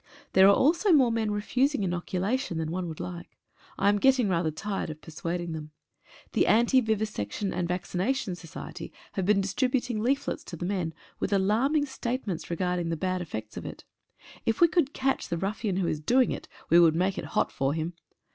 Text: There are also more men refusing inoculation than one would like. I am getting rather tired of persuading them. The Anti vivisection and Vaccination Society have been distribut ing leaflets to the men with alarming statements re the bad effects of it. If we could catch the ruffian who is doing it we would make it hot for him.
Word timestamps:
There 0.33 0.47
are 0.47 0.55
also 0.55 0.91
more 0.91 1.11
men 1.11 1.29
refusing 1.29 1.83
inoculation 1.83 2.57
than 2.57 2.71
one 2.71 2.87
would 2.87 2.99
like. 2.99 3.37
I 3.77 3.87
am 3.87 3.99
getting 3.99 4.27
rather 4.27 4.49
tired 4.49 4.89
of 4.89 4.99
persuading 4.99 5.51
them. 5.51 5.69
The 6.33 6.47
Anti 6.47 6.81
vivisection 6.81 7.53
and 7.53 7.67
Vaccination 7.67 8.33
Society 8.35 8.91
have 9.11 9.27
been 9.27 9.41
distribut 9.43 9.91
ing 9.91 10.01
leaflets 10.01 10.43
to 10.45 10.55
the 10.55 10.65
men 10.65 10.95
with 11.19 11.31
alarming 11.31 11.85
statements 11.85 12.49
re 12.49 12.55
the 12.57 12.97
bad 12.97 13.21
effects 13.21 13.57
of 13.57 13.65
it. 13.67 13.83
If 14.43 14.59
we 14.59 14.67
could 14.67 14.93
catch 14.95 15.27
the 15.29 15.37
ruffian 15.37 15.77
who 15.77 15.87
is 15.87 15.99
doing 15.99 16.31
it 16.31 16.47
we 16.71 16.79
would 16.79 16.95
make 16.95 17.19
it 17.19 17.25
hot 17.37 17.51
for 17.51 17.75
him. 17.75 17.93